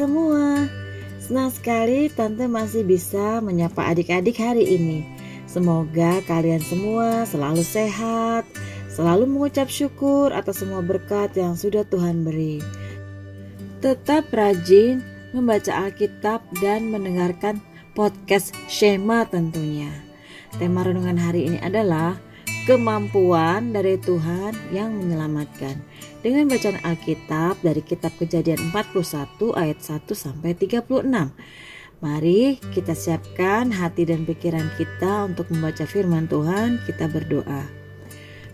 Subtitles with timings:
[0.00, 0.64] semua.
[1.20, 5.04] Senang sekali Tante masih bisa menyapa adik-adik hari ini.
[5.44, 8.48] Semoga kalian semua selalu sehat,
[8.88, 12.64] selalu mengucap syukur atas semua berkat yang sudah Tuhan beri.
[13.84, 15.04] Tetap rajin
[15.36, 17.60] membaca Alkitab dan mendengarkan
[17.92, 19.92] podcast Shema tentunya.
[20.56, 22.16] Tema renungan hari ini adalah
[22.68, 25.80] kemampuan dari Tuhan yang menyelamatkan.
[26.20, 31.08] Dengan bacaan Alkitab dari kitab Kejadian 41 ayat 1 sampai 36.
[32.00, 37.68] Mari kita siapkan hati dan pikiran kita untuk membaca firman Tuhan, kita berdoa.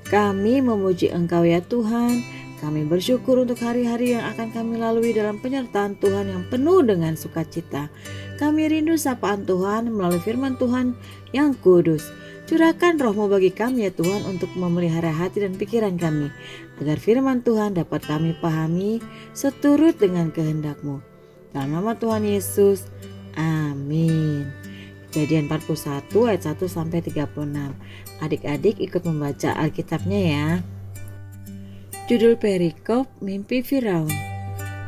[0.07, 2.23] Kami memuji Engkau ya Tuhan,
[2.57, 7.93] kami bersyukur untuk hari-hari yang akan kami lalui dalam penyertaan Tuhan yang penuh dengan sukacita.
[8.41, 10.97] Kami rindu sapaan Tuhan melalui firman Tuhan
[11.37, 12.26] yang kudus.
[12.47, 16.31] Curahkan rohmu bagi kami ya Tuhan untuk memelihara hati dan pikiran kami.
[16.79, 19.03] Agar firman Tuhan dapat kami pahami
[19.35, 21.03] seturut dengan kehendakmu.
[21.51, 22.87] Dalam nama Tuhan Yesus,
[23.35, 24.47] amin.
[25.11, 27.75] Kejadian 41 ayat 1 sampai 36.
[28.23, 30.49] Adik-adik ikut membaca Alkitabnya ya.
[32.07, 34.36] Judul perikop Mimpi Firaun.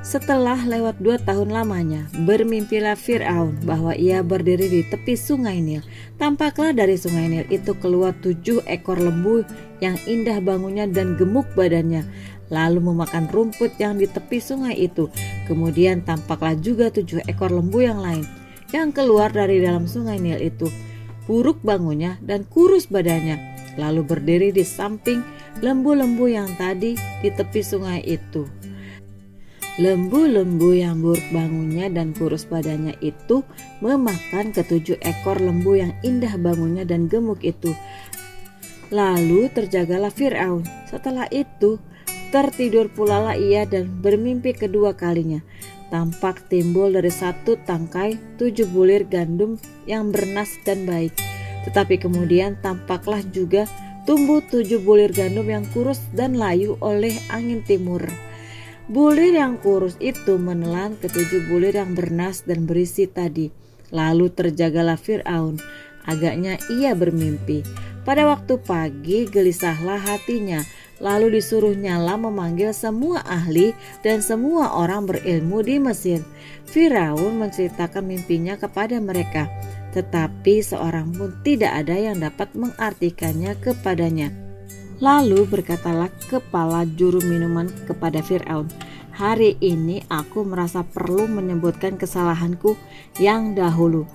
[0.09, 5.84] Setelah lewat dua tahun lamanya, bermimpilah Fir'aun bahwa ia berdiri di tepi sungai Nil.
[6.17, 9.45] Tampaklah dari sungai Nil itu keluar tujuh ekor lembu
[9.84, 12.09] yang indah bangunnya dan gemuk badannya,
[12.48, 15.12] lalu memakan rumput yang di tepi sungai itu.
[15.45, 18.25] Kemudian tampaklah juga tujuh ekor lembu yang lain
[18.72, 20.72] yang keluar dari dalam sungai Nil itu.
[21.28, 23.37] Buruk bangunnya dan kurus badannya,
[23.77, 25.20] lalu berdiri di samping
[25.61, 28.48] lembu-lembu yang tadi di tepi sungai itu.
[29.79, 33.47] Lembu-lembu yang buruk bangunnya dan kurus badannya itu
[33.78, 37.71] memakan ketujuh ekor lembu yang indah bangunnya dan gemuk itu.
[38.91, 40.67] Lalu terjagalah Fir'aun.
[40.91, 41.78] Setelah itu
[42.34, 45.38] tertidur pula lah ia dan bermimpi kedua kalinya.
[45.94, 51.15] Tampak timbul dari satu tangkai tujuh bulir gandum yang bernas dan baik.
[51.71, 53.71] Tetapi kemudian tampaklah juga
[54.11, 58.03] tumbuh tujuh bulir gandum yang kurus dan layu oleh angin timur.
[58.88, 63.53] Bulir yang kurus itu menelan ketujuh bulir yang bernas dan berisi tadi.
[63.93, 65.60] Lalu terjagalah Fir'aun.
[66.09, 67.60] Agaknya ia bermimpi.
[68.09, 70.65] Pada waktu pagi gelisahlah hatinya.
[71.04, 76.25] Lalu disuruh nyala memanggil semua ahli dan semua orang berilmu di Mesir.
[76.65, 79.53] Firaun menceritakan mimpinya kepada mereka,
[79.93, 84.47] tetapi seorang pun tidak ada yang dapat mengartikannya kepadanya.
[84.98, 88.66] Lalu berkatalah kepala juru minuman kepada Firaun,
[89.14, 92.75] "Hari ini aku merasa perlu menyebutkan kesalahanku
[93.22, 94.10] yang dahulu."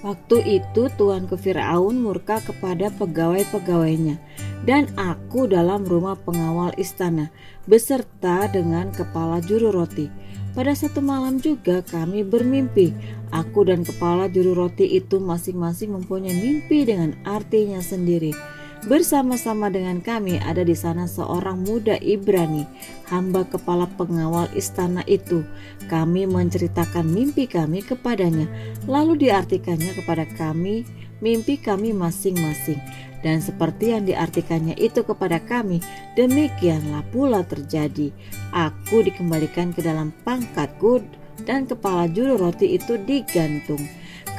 [0.00, 4.16] Waktu itu tuanku Firaun murka kepada pegawai-pegawainya,
[4.64, 7.28] dan aku dalam rumah pengawal istana
[7.68, 10.08] beserta dengan kepala juru roti.
[10.56, 12.90] Pada satu malam juga kami bermimpi.
[13.30, 18.34] Aku dan kepala juru roti itu masing-masing mempunyai mimpi dengan artinya sendiri.
[18.80, 22.64] Bersama-sama dengan kami ada di sana seorang muda Ibrani,
[23.12, 25.44] hamba kepala pengawal istana itu.
[25.92, 28.48] Kami menceritakan mimpi kami kepadanya,
[28.88, 30.88] lalu diartikannya kepada kami
[31.20, 32.80] mimpi kami masing-masing.
[33.20, 35.84] Dan seperti yang diartikannya itu kepada kami,
[36.16, 38.08] demikianlah pula terjadi.
[38.56, 41.04] Aku dikembalikan ke dalam pangkatku
[41.44, 43.84] dan kepala juru roti itu digantung.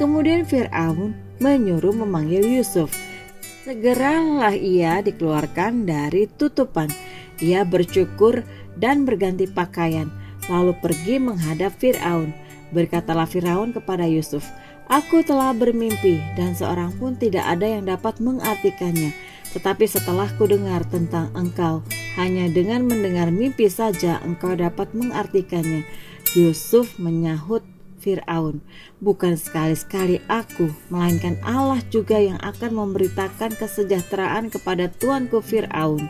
[0.02, 2.90] Kemudian Fir'aun menyuruh memanggil Yusuf
[3.62, 6.90] Segeralah ia dikeluarkan dari tutupan.
[7.38, 8.42] Ia bercukur
[8.74, 10.10] dan berganti pakaian,
[10.50, 12.34] lalu pergi menghadap Firaun.
[12.74, 14.42] Berkatalah Firaun kepada Yusuf,
[14.90, 19.14] "Aku telah bermimpi, dan seorang pun tidak ada yang dapat mengartikannya.
[19.54, 21.86] Tetapi setelah ku dengar tentang engkau,
[22.18, 25.86] hanya dengan mendengar mimpi saja engkau dapat mengartikannya."
[26.34, 27.62] Yusuf menyahut
[28.02, 28.66] Fir'aun.
[28.98, 36.10] Bukan sekali-sekali aku, melainkan Allah juga yang akan memberitakan kesejahteraan kepada tuanku Fir'aun.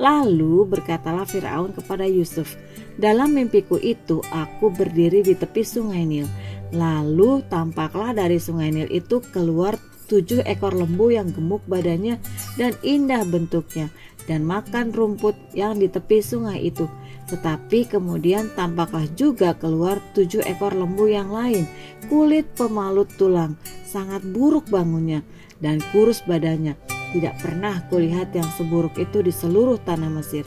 [0.00, 2.56] Lalu berkatalah Fir'aun kepada Yusuf,
[2.96, 6.26] dalam mimpiku itu aku berdiri di tepi sungai Nil.
[6.72, 9.76] Lalu tampaklah dari sungai Nil itu keluar
[10.08, 12.16] tujuh ekor lembu yang gemuk badannya
[12.56, 13.92] dan indah bentuknya
[14.28, 16.86] dan makan rumput yang di tepi sungai itu.
[17.28, 21.68] Tetapi kemudian tampaklah juga keluar tujuh ekor lembu yang lain,
[22.08, 25.20] kulit pemalut tulang, sangat buruk bangunnya
[25.60, 26.74] dan kurus badannya.
[27.08, 30.44] Tidak pernah kulihat yang seburuk itu di seluruh tanah Mesir.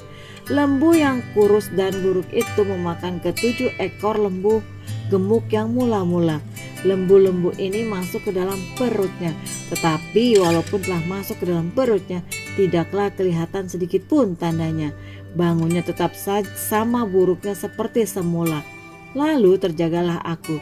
[0.50, 4.62] Lembu yang kurus dan buruk itu memakan ketujuh ekor lembu
[5.10, 6.42] gemuk yang mula-mula.
[6.82, 9.38] Lembu-lembu ini masuk ke dalam perutnya,
[9.70, 12.26] tetapi walaupun telah masuk ke dalam perutnya,
[12.58, 14.90] tidaklah kelihatan sedikit pun tandanya
[15.36, 18.64] bangunnya tetap sama buruknya seperti semula.
[19.12, 20.60] Lalu terjagalah aku.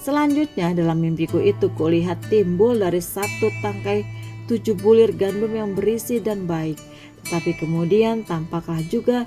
[0.00, 4.06] Selanjutnya dalam mimpiku itu kulihat timbul dari satu tangkai
[4.46, 6.78] tujuh bulir gandum yang berisi dan baik.
[7.26, 9.26] Tetapi kemudian tampaklah juga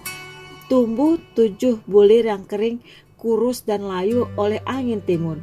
[0.71, 2.80] tumbuh tujuh bulir yang kering,
[3.19, 5.35] kurus dan layu oleh angin timur.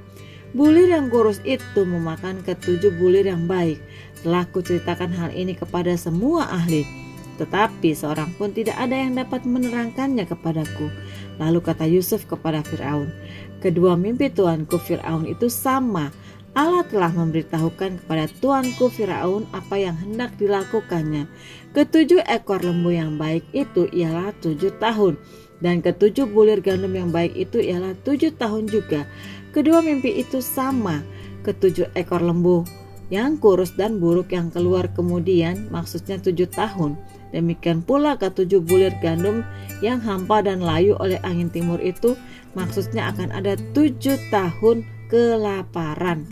[0.56, 3.76] Bulir yang kurus itu memakan ketujuh bulir yang baik.
[4.25, 7.05] Telah kuceritakan hal ini kepada semua ahli.
[7.36, 10.88] Tetapi seorang pun tidak ada yang dapat menerangkannya kepadaku.
[11.36, 13.12] Lalu kata Yusuf kepada Firaun,
[13.60, 16.08] kedua mimpi tuanku Firaun itu sama.
[16.56, 21.28] Allah telah memberitahukan kepada tuanku Firaun apa yang hendak dilakukannya.
[21.76, 25.20] Ketujuh ekor lembu yang baik itu ialah tujuh tahun,
[25.60, 29.04] dan ketujuh bulir gandum yang baik itu ialah tujuh tahun juga.
[29.52, 31.04] Kedua mimpi itu sama.
[31.44, 32.64] Ketujuh ekor lembu
[33.06, 36.98] yang kurus dan buruk yang keluar kemudian maksudnya tujuh tahun
[37.34, 39.43] Demikian pula ketujuh bulir gandum
[39.82, 42.14] yang hampa dan layu oleh angin timur itu
[42.55, 46.25] maksudnya akan ada tujuh tahun kelaparan.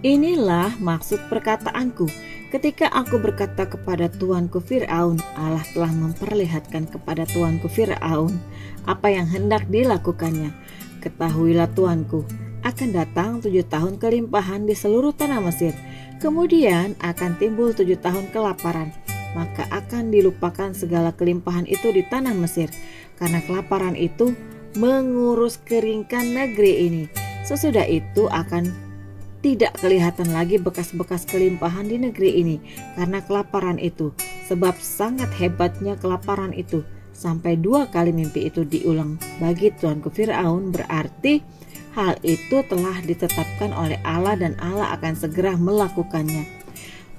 [0.00, 2.08] Inilah maksud perkataanku.
[2.50, 8.34] Ketika aku berkata kepada tuanku Fir'aun, Allah telah memperlihatkan kepada tuanku Fir'aun
[8.90, 10.50] apa yang hendak dilakukannya.
[10.98, 12.26] Ketahuilah tuanku,
[12.66, 15.76] akan datang tujuh tahun kelimpahan di seluruh tanah Mesir.
[16.18, 18.92] Kemudian akan timbul tujuh tahun kelaparan
[19.36, 22.70] maka akan dilupakan segala kelimpahan itu di tanah Mesir,
[23.18, 24.34] karena kelaparan itu
[24.78, 27.04] mengurus keringkan negeri ini.
[27.46, 28.70] Sesudah itu akan
[29.40, 32.56] tidak kelihatan lagi bekas-bekas kelimpahan di negeri ini
[32.94, 34.12] karena kelaparan itu,
[34.46, 36.84] sebab sangat hebatnya kelaparan itu.
[37.16, 41.44] Sampai dua kali mimpi itu diulang bagi tuanku Fir'aun berarti
[41.92, 46.59] hal itu telah ditetapkan oleh Allah dan Allah akan segera melakukannya.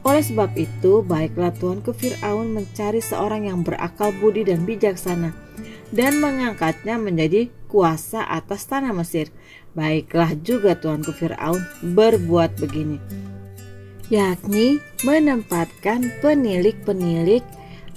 [0.02, 5.30] Oleh sebab itu, baiklah Tuanku Fir'aun mencari seorang yang berakal budi dan bijaksana
[5.94, 9.30] dan mengangkatnya menjadi kuasa atas tanah Mesir.
[9.78, 11.62] Baiklah juga Tuanku Fir'aun
[11.96, 12.98] berbuat begini,
[14.10, 17.46] yakni menempatkan penilik-penilik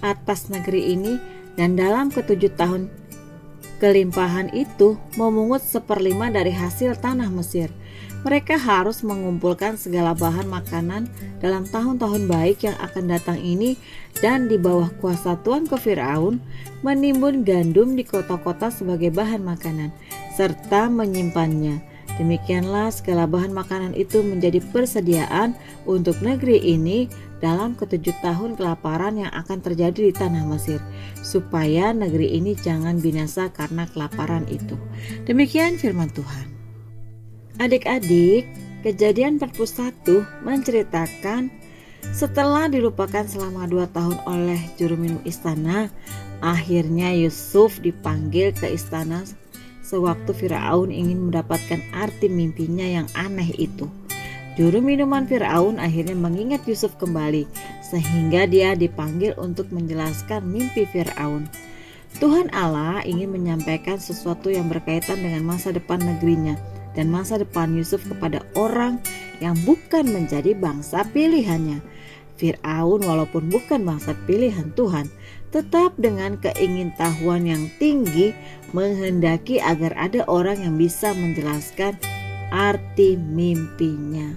[0.04, 1.16] atas negeri ini
[1.56, 2.92] dan dalam ketujuh tahun
[3.82, 7.72] kelimpahan itu memungut seperlima dari hasil tanah Mesir
[8.24, 11.12] mereka harus mengumpulkan segala bahan makanan
[11.44, 13.76] dalam tahun-tahun baik yang akan datang ini
[14.24, 16.40] dan di bawah kuasa Tuan ke Firaun
[16.80, 19.92] menimbun gandum di kota-kota sebagai bahan makanan
[20.32, 21.84] serta menyimpannya.
[22.14, 27.10] Demikianlah segala bahan makanan itu menjadi persediaan untuk negeri ini
[27.42, 30.78] dalam ketujuh tahun kelaparan yang akan terjadi di tanah Mesir,
[31.20, 34.78] supaya negeri ini jangan binasa karena kelaparan itu.
[35.26, 36.53] Demikian firman Tuhan.
[37.54, 38.50] Adik-adik,
[38.82, 41.54] kejadian 41 menceritakan
[42.10, 45.86] setelah dilupakan selama dua tahun oleh juru minum istana,
[46.42, 49.22] akhirnya Yusuf dipanggil ke istana
[49.86, 53.86] sewaktu Firaun ingin mendapatkan arti mimpinya yang aneh itu.
[54.58, 57.46] Juru minuman Firaun akhirnya mengingat Yusuf kembali,
[57.86, 61.46] sehingga dia dipanggil untuk menjelaskan mimpi Firaun.
[62.18, 68.02] Tuhan Allah ingin menyampaikan sesuatu yang berkaitan dengan masa depan negerinya dan masa depan Yusuf
[68.06, 69.02] kepada orang
[69.38, 71.82] yang bukan menjadi bangsa pilihannya.
[72.34, 75.06] Fir'aun walaupun bukan bangsa pilihan Tuhan,
[75.54, 78.34] tetap dengan keingintahuan yang tinggi
[78.74, 81.94] menghendaki agar ada orang yang bisa menjelaskan
[82.50, 84.34] arti mimpinya.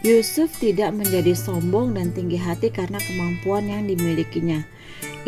[0.00, 4.64] Yusuf tidak menjadi sombong dan tinggi hati karena kemampuan yang dimilikinya.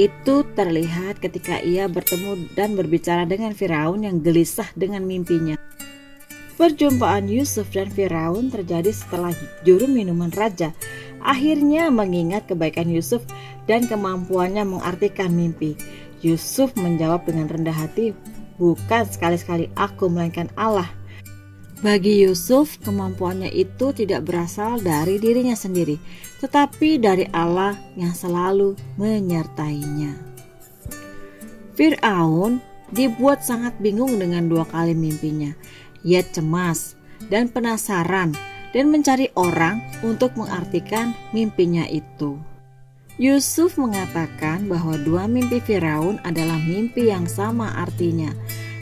[0.01, 5.61] Itu terlihat ketika ia bertemu dan berbicara dengan Firaun yang gelisah dengan mimpinya.
[6.63, 9.35] Perjumpaan Yusuf dan Firaun terjadi setelah
[9.67, 10.71] juru minuman raja
[11.19, 13.27] akhirnya mengingat kebaikan Yusuf
[13.67, 15.75] dan kemampuannya mengartikan mimpi.
[16.23, 18.15] Yusuf menjawab dengan rendah hati,
[18.63, 20.87] "Bukan sekali-sekali aku, melainkan Allah."
[21.83, 25.99] Bagi Yusuf, kemampuannya itu tidak berasal dari dirinya sendiri,
[26.39, 30.15] tetapi dari Allah yang selalu menyertainya.
[31.75, 35.51] Firaun dibuat sangat bingung dengan dua kali mimpinya.
[36.03, 36.99] Ia cemas
[37.31, 38.35] dan penasaran
[38.73, 42.41] dan mencari orang untuk mengartikan mimpinya itu.
[43.21, 48.33] Yusuf mengatakan bahwa dua mimpi Firaun adalah mimpi yang sama artinya.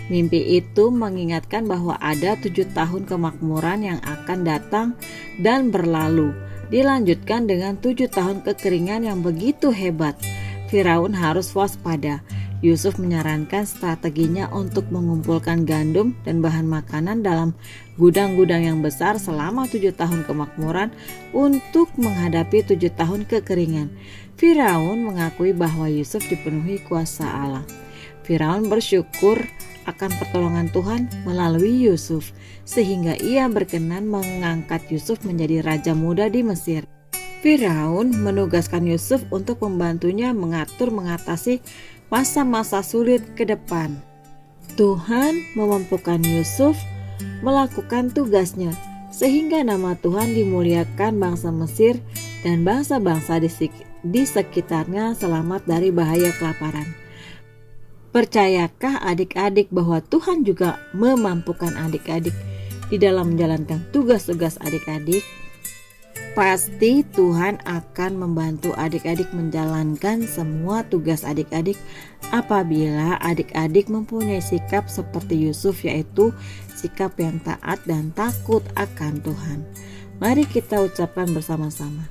[0.06, 4.88] Mimpi itu mengingatkan bahwa ada tujuh tahun kemakmuran yang akan datang
[5.42, 6.34] dan berlalu.
[6.70, 10.14] Dilanjutkan dengan tujuh tahun kekeringan yang begitu hebat.
[10.70, 12.22] Firaun harus waspada
[12.60, 17.56] Yusuf menyarankan strateginya untuk mengumpulkan gandum dan bahan makanan dalam
[17.96, 20.92] gudang-gudang yang besar selama tujuh tahun kemakmuran
[21.32, 23.88] untuk menghadapi tujuh tahun kekeringan.
[24.36, 27.64] Firaun mengakui bahwa Yusuf dipenuhi kuasa Allah.
[28.28, 29.40] Firaun bersyukur
[29.88, 32.36] akan pertolongan Tuhan melalui Yusuf,
[32.68, 36.84] sehingga ia berkenan mengangkat Yusuf menjadi raja muda di Mesir.
[37.40, 41.64] Firaun menugaskan Yusuf untuk membantunya mengatur mengatasi
[42.10, 43.94] masa-masa sulit ke depan.
[44.74, 46.74] Tuhan memampukan Yusuf
[47.40, 48.74] melakukan tugasnya,
[49.14, 51.98] sehingga nama Tuhan dimuliakan bangsa Mesir
[52.42, 53.38] dan bangsa-bangsa
[54.02, 56.86] di sekitarnya selamat dari bahaya kelaparan.
[58.10, 62.34] Percayakah adik-adik bahwa Tuhan juga memampukan adik-adik
[62.90, 65.22] di dalam menjalankan tugas-tugas adik-adik?
[66.30, 71.74] Pasti Tuhan akan membantu adik-adik menjalankan semua tugas adik-adik
[72.30, 76.30] apabila adik-adik mempunyai sikap seperti Yusuf yaitu
[76.70, 79.66] sikap yang taat dan takut akan Tuhan.
[80.22, 82.06] Mari kita ucapkan bersama-sama.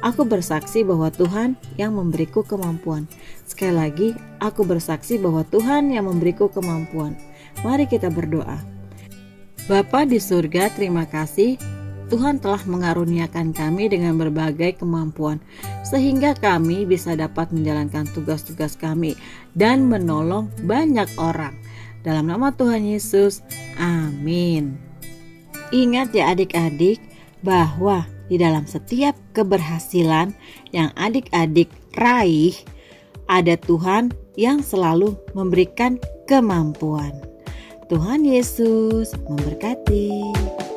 [0.00, 3.04] Aku bersaksi bahwa Tuhan yang memberiku kemampuan.
[3.44, 4.08] Sekali lagi,
[4.40, 7.20] aku bersaksi bahwa Tuhan yang memberiku kemampuan.
[7.60, 8.64] Mari kita berdoa.
[9.68, 11.77] Bapa di surga, terima kasih
[12.08, 15.36] Tuhan telah mengaruniakan kami dengan berbagai kemampuan,
[15.84, 19.12] sehingga kami bisa dapat menjalankan tugas-tugas kami
[19.52, 21.52] dan menolong banyak orang.
[22.00, 23.44] Dalam nama Tuhan Yesus,
[23.76, 24.80] amin.
[25.68, 26.96] Ingat ya, adik-adik,
[27.44, 30.32] bahwa di dalam setiap keberhasilan
[30.72, 31.68] yang adik-adik
[32.00, 32.56] raih,
[33.28, 37.12] ada Tuhan yang selalu memberikan kemampuan.
[37.88, 40.67] Tuhan Yesus memberkati.